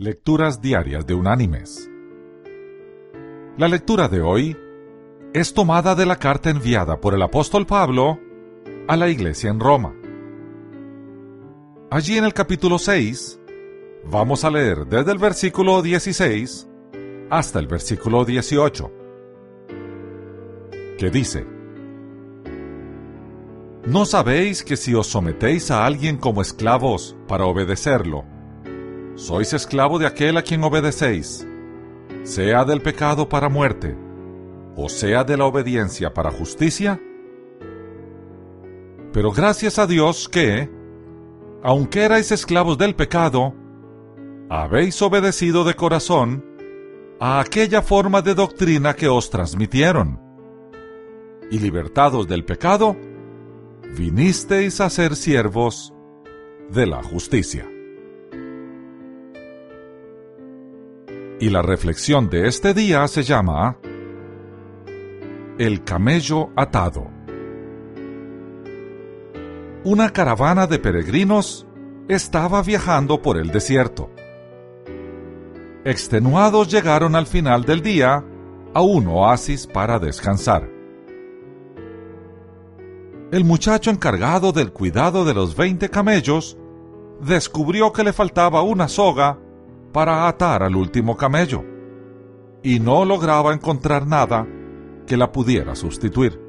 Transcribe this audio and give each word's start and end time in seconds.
Lecturas 0.00 0.62
Diarias 0.62 1.04
de 1.08 1.14
Unánimes. 1.14 1.90
La 3.56 3.66
lectura 3.66 4.06
de 4.06 4.20
hoy 4.20 4.56
es 5.34 5.52
tomada 5.52 5.96
de 5.96 6.06
la 6.06 6.14
carta 6.14 6.50
enviada 6.50 7.00
por 7.00 7.14
el 7.14 7.22
apóstol 7.22 7.66
Pablo 7.66 8.20
a 8.86 8.96
la 8.96 9.08
iglesia 9.08 9.50
en 9.50 9.58
Roma. 9.58 9.92
Allí 11.90 12.16
en 12.16 12.22
el 12.22 12.32
capítulo 12.32 12.78
6 12.78 13.40
vamos 14.08 14.44
a 14.44 14.52
leer 14.52 14.86
desde 14.86 15.10
el 15.10 15.18
versículo 15.18 15.82
16 15.82 16.68
hasta 17.28 17.58
el 17.58 17.66
versículo 17.66 18.24
18, 18.24 18.92
que 20.96 21.10
dice, 21.10 21.44
¿No 23.84 24.04
sabéis 24.04 24.62
que 24.62 24.76
si 24.76 24.94
os 24.94 25.08
sometéis 25.08 25.72
a 25.72 25.84
alguien 25.84 26.18
como 26.18 26.40
esclavos 26.40 27.16
para 27.26 27.46
obedecerlo, 27.46 28.37
sois 29.18 29.52
esclavo 29.52 29.98
de 29.98 30.06
aquel 30.06 30.36
a 30.36 30.42
quien 30.42 30.62
obedecéis, 30.62 31.46
sea 32.22 32.64
del 32.64 32.80
pecado 32.80 33.28
para 33.28 33.48
muerte, 33.48 33.96
o 34.76 34.88
sea 34.88 35.24
de 35.24 35.36
la 35.36 35.44
obediencia 35.44 36.14
para 36.14 36.30
justicia? 36.30 37.00
Pero 39.12 39.32
gracias 39.32 39.80
a 39.80 39.88
Dios 39.88 40.28
que, 40.28 40.70
aunque 41.64 42.04
erais 42.04 42.30
esclavos 42.30 42.78
del 42.78 42.94
pecado, 42.94 43.54
habéis 44.48 45.02
obedecido 45.02 45.64
de 45.64 45.74
corazón 45.74 46.44
a 47.18 47.40
aquella 47.40 47.82
forma 47.82 48.22
de 48.22 48.34
doctrina 48.34 48.94
que 48.94 49.08
os 49.08 49.30
transmitieron. 49.30 50.20
Y 51.50 51.58
libertados 51.58 52.28
del 52.28 52.44
pecado, 52.44 52.96
vinisteis 53.96 54.80
a 54.80 54.88
ser 54.88 55.16
siervos 55.16 55.92
de 56.70 56.86
la 56.86 57.02
justicia. 57.02 57.68
Y 61.40 61.50
la 61.50 61.62
reflexión 61.62 62.28
de 62.28 62.48
este 62.48 62.74
día 62.74 63.06
se 63.06 63.22
llama 63.22 63.78
El 65.56 65.84
camello 65.84 66.50
atado. 66.56 67.06
Una 69.84 70.10
caravana 70.10 70.66
de 70.66 70.80
peregrinos 70.80 71.64
estaba 72.08 72.60
viajando 72.62 73.22
por 73.22 73.38
el 73.38 73.52
desierto. 73.52 74.10
Extenuados 75.84 76.68
llegaron 76.68 77.14
al 77.14 77.28
final 77.28 77.64
del 77.64 77.82
día 77.82 78.24
a 78.74 78.82
un 78.82 79.06
oasis 79.06 79.68
para 79.68 80.00
descansar. 80.00 80.68
El 83.30 83.44
muchacho 83.44 83.90
encargado 83.90 84.50
del 84.50 84.72
cuidado 84.72 85.24
de 85.24 85.34
los 85.34 85.54
veinte 85.54 85.88
camellos 85.88 86.58
descubrió 87.20 87.92
que 87.92 88.02
le 88.02 88.12
faltaba 88.12 88.62
una 88.62 88.88
soga 88.88 89.38
para 89.98 90.28
atar 90.28 90.62
al 90.62 90.76
último 90.76 91.16
camello, 91.16 91.64
y 92.62 92.78
no 92.78 93.04
lograba 93.04 93.52
encontrar 93.52 94.06
nada 94.06 94.46
que 95.08 95.16
la 95.16 95.32
pudiera 95.32 95.74
sustituir. 95.74 96.40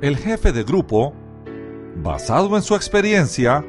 El 0.00 0.16
jefe 0.16 0.50
de 0.50 0.64
grupo, 0.64 1.12
basado 2.02 2.56
en 2.56 2.62
su 2.62 2.74
experiencia, 2.74 3.64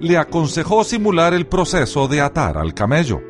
le 0.00 0.18
aconsejó 0.18 0.82
simular 0.82 1.32
el 1.32 1.46
proceso 1.46 2.08
de 2.08 2.20
atar 2.20 2.58
al 2.58 2.74
camello. 2.74 3.20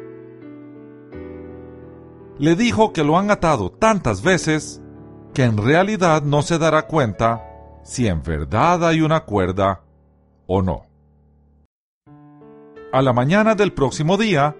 Le 2.38 2.56
dijo 2.56 2.94
que 2.94 3.04
lo 3.04 3.18
han 3.18 3.30
atado 3.30 3.70
tantas 3.72 4.22
veces 4.22 4.80
que 5.34 5.44
en 5.44 5.58
realidad 5.58 6.22
no 6.22 6.40
se 6.40 6.56
dará 6.58 6.86
cuenta 6.86 7.42
si 7.84 8.08
en 8.08 8.22
verdad 8.22 8.82
hay 8.86 9.02
una 9.02 9.20
cuerda 9.20 9.82
o 10.46 10.62
no. 10.62 10.91
A 12.92 13.00
la 13.00 13.14
mañana 13.14 13.54
del 13.54 13.72
próximo 13.72 14.18
día, 14.18 14.54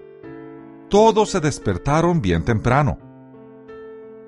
todos 0.89 1.29
se 1.29 1.39
despertaron 1.39 2.19
bien 2.19 2.43
temprano. 2.43 2.97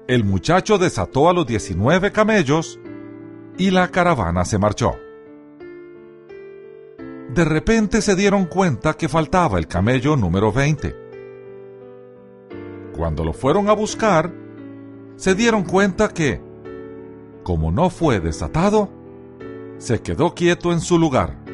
El 0.08 0.24
muchacho 0.24 0.78
desató 0.78 1.28
a 1.28 1.34
los 1.34 1.48
19 1.48 2.12
camellos 2.12 2.80
y 3.58 3.72
la 3.72 3.88
caravana 3.88 4.46
se 4.46 4.60
marchó. 4.60 4.96
De 7.34 7.46
repente 7.46 8.04
se 8.04 8.16
dieron 8.16 8.46
cuenta 8.46 8.94
que 8.94 9.10
faltaba 9.10 9.58
el 9.58 9.68
camello 9.68 10.16
número 10.16 10.52
20. 10.52 10.96
Cuando 12.96 13.24
lo 13.24 13.34
fueron 13.34 13.70
a 13.70 13.74
buscar, 13.74 14.32
se 15.16 15.34
dieron 15.34 15.64
cuenta 15.64 16.10
que, 16.10 16.40
como 17.42 17.72
no 17.72 17.90
fue 17.90 18.20
desatado, 18.20 18.88
se 19.80 20.00
quedó 20.04 20.36
quieto 20.36 20.72
en 20.72 20.80
su 20.80 21.00
lugar 21.00 21.45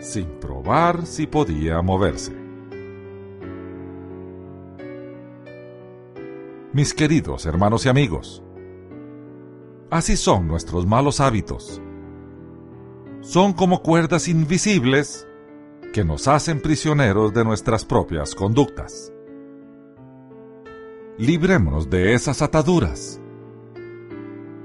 sin 0.00 0.26
probar 0.40 1.06
si 1.06 1.26
podía 1.26 1.80
moverse. 1.82 2.32
Mis 6.72 6.92
queridos 6.92 7.46
hermanos 7.46 7.86
y 7.86 7.88
amigos, 7.88 8.42
así 9.90 10.16
son 10.16 10.46
nuestros 10.46 10.86
malos 10.86 11.20
hábitos. 11.20 11.80
Son 13.20 13.54
como 13.54 13.82
cuerdas 13.82 14.28
invisibles 14.28 15.26
que 15.92 16.04
nos 16.04 16.28
hacen 16.28 16.60
prisioneros 16.60 17.32
de 17.32 17.44
nuestras 17.44 17.84
propias 17.84 18.34
conductas. 18.34 19.12
Librémonos 21.18 21.88
de 21.88 22.12
esas 22.12 22.42
ataduras. 22.42 23.20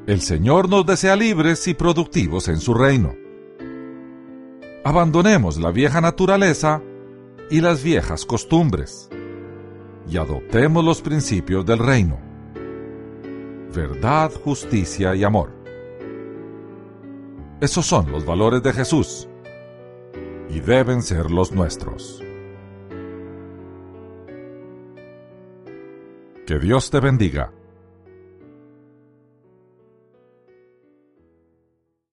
El 0.06 0.20
Señor 0.20 0.68
nos 0.68 0.86
desea 0.86 1.16
libres 1.16 1.66
y 1.70 1.74
productivos 1.74 2.50
en 2.50 2.60
su 2.60 2.74
reino. 2.74 3.21
Abandonemos 4.84 5.58
la 5.58 5.70
vieja 5.70 6.02
naturaleza 6.02 6.82
y 7.52 7.62
las 7.62 7.84
viejas 7.84 8.26
costumbres 8.26 9.10
y 10.10 10.18
adoptemos 10.18 10.84
los 10.84 11.04
principios 11.04 11.64
del 11.68 11.78
reino. 11.78 12.20
Verdad, 13.76 14.32
justicia 14.44 15.14
y 15.14 15.24
amor. 15.24 15.52
Esos 17.62 17.86
son 17.86 18.12
los 18.12 18.26
valores 18.26 18.64
de 18.64 18.74
Jesús 18.74 19.30
y 20.50 20.60
deben 20.62 21.04
ser 21.04 21.30
los 21.30 21.52
nuestros. 21.52 22.24
Que 26.48 26.58
Dios 26.58 26.90
te 26.90 27.00
bendiga. 27.00 27.54